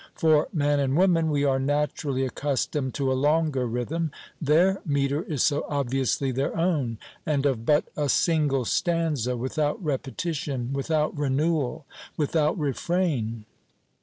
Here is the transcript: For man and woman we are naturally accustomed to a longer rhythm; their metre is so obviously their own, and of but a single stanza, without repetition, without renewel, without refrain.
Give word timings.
For 0.15 0.47
man 0.51 0.79
and 0.79 0.97
woman 0.97 1.29
we 1.29 1.43
are 1.43 1.59
naturally 1.59 2.25
accustomed 2.25 2.95
to 2.95 3.11
a 3.11 3.13
longer 3.13 3.67
rhythm; 3.67 4.09
their 4.41 4.81
metre 4.83 5.21
is 5.21 5.43
so 5.43 5.63
obviously 5.69 6.31
their 6.31 6.57
own, 6.57 6.97
and 7.23 7.45
of 7.45 7.67
but 7.67 7.85
a 7.95 8.09
single 8.09 8.65
stanza, 8.65 9.37
without 9.37 9.77
repetition, 9.83 10.73
without 10.73 11.15
renewel, 11.15 11.85
without 12.17 12.57
refrain. 12.57 13.45